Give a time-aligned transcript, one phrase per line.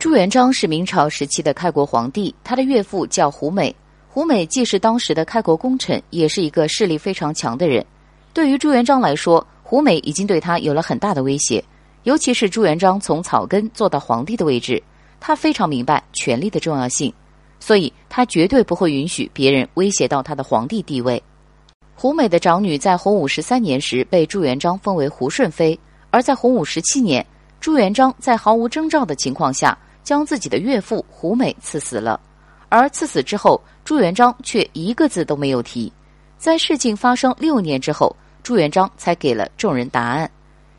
[0.00, 3.76] 朱元璋是明朝时期的开国皇帝，他的岳父叫胡美。
[4.08, 7.84] 胡美既是当时的开国功臣，也是一个势力非常强的人。
[8.32, 11.62] 对于朱元璋来说，胡美已经对他有了很大的威胁。
[12.04, 14.82] 尤其是朱元璋从草根做到皇帝的位置，
[15.20, 17.12] 他非常明白权力的重要性，
[17.60, 21.22] 所以他绝对不会允许别人威胁到他的皇帝地位。
[21.94, 25.78] 胡美的长女在洪武十三年时被朱元璋封为胡顺妃，
[26.10, 27.24] 而在洪武十七年，
[27.60, 32.20] 朱元璋在毫无征兆的情况下将自己的岳父胡美赐死了。
[32.68, 35.92] 而赐死之后，朱元璋却一个字都没有提。
[36.38, 40.30] 在事情发生六年之后，朱元璋才给了众人答案。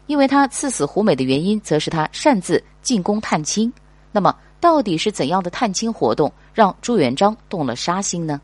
[0.08, 3.72] 因为他赐死胡美的原因，则是他擅自进宫探亲。
[4.12, 8.42] 那么，到底是怎样的探亲活动让朱元璋动了杀心呢？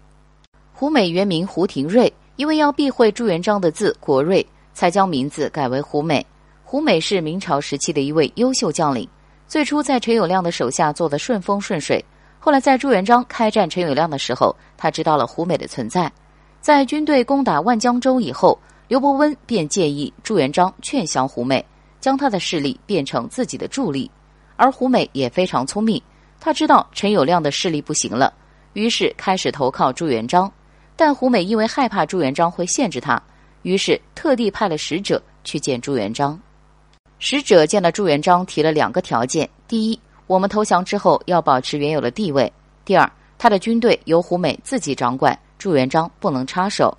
[0.74, 6.26] 胡美原名胡廷瑞，因为要避讳朱元璋的字国瑞，才将名字改为胡美。
[6.64, 9.08] 胡美是明朝时期的一位优秀将领，
[9.48, 12.04] 最初在陈友谅的手下做得顺风顺水。
[12.40, 16.12] 后来在朱元璋开战陈友谅的时候，他知道了胡美的存在。
[16.62, 18.60] 在军队攻打万江州以后。
[18.88, 21.66] 刘伯温便建议朱元璋劝降胡美，
[22.00, 24.10] 将他的势力变成自己的助力。
[24.56, 26.02] 而胡美也非常聪明，
[26.40, 28.34] 他知道陈友谅的势力不行了，
[28.72, 30.50] 于是开始投靠朱元璋。
[30.96, 33.22] 但胡美因为害怕朱元璋会限制他，
[33.64, 36.40] 于是特地派了使者去见朱元璋。
[37.20, 42.48] 使者见了朱元璋，提了两个条件：第一，我们投降之后要保持原有的地位；
[42.86, 46.96] 第二，他的军队由胡美自己掌管，朱元璋不能插手。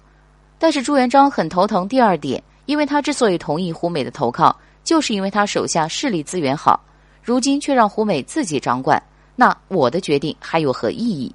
[0.58, 1.86] 但是朱元璋很头疼。
[1.86, 6.80] 第二点，因为他之所以同意胡美的投靠，就是因为他手下势力资源好。
[7.22, 9.00] 如今却让胡美自己掌管，
[9.36, 11.32] 那我的决定还有何意义？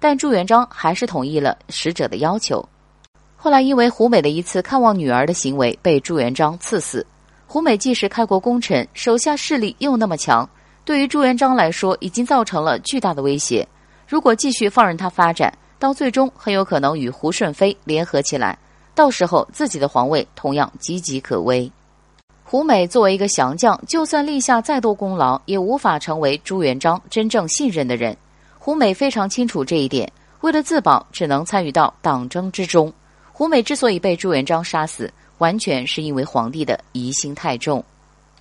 [0.00, 2.66] 但朱元璋还是同意了使者的要求。
[3.36, 7.06] 后来因为胡美的一次看望女儿的行为，被朱元璋赐死。
[7.46, 10.48] 胡美既是开国功臣，手下势力又那么强，
[10.84, 13.66] 对于朱元璋来说，已经造成了巨大的威胁。
[14.06, 18.58] 如果继续放任他发展，到最终很有可能与胡顺妃联合起来，
[18.94, 21.70] 到时候自己的皇位同样岌岌可危。
[22.42, 28.16] 胡美作为一个降将，就算立下再多功劳，也无法成为朱元璋真正信任的人。
[28.58, 30.10] 胡美非常清楚这一点，
[30.40, 32.92] 为了自保，只能参与到党争之中。
[33.32, 37.84] 胡美之所以被朱元璋杀死，完全是因为皇帝的疑心太重。